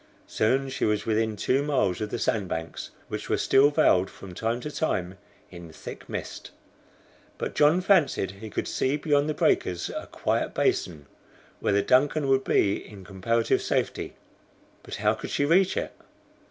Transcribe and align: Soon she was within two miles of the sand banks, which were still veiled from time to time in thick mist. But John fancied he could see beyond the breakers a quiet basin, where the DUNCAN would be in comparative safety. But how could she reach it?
Soon 0.25 0.67
she 0.69 0.83
was 0.83 1.05
within 1.05 1.35
two 1.35 1.61
miles 1.61 2.01
of 2.01 2.09
the 2.09 2.17
sand 2.17 2.47
banks, 2.47 2.89
which 3.07 3.29
were 3.29 3.37
still 3.37 3.69
veiled 3.69 4.09
from 4.09 4.33
time 4.33 4.59
to 4.61 4.71
time 4.71 5.15
in 5.51 5.71
thick 5.71 6.09
mist. 6.09 6.49
But 7.37 7.53
John 7.53 7.81
fancied 7.81 8.31
he 8.31 8.49
could 8.49 8.67
see 8.67 8.97
beyond 8.97 9.29
the 9.29 9.35
breakers 9.35 9.91
a 9.95 10.07
quiet 10.07 10.55
basin, 10.55 11.05
where 11.59 11.71
the 11.73 11.83
DUNCAN 11.83 12.27
would 12.29 12.43
be 12.43 12.83
in 12.83 13.05
comparative 13.05 13.61
safety. 13.61 14.15
But 14.81 14.95
how 14.95 15.13
could 15.13 15.29
she 15.29 15.45
reach 15.45 15.77
it? 15.77 15.93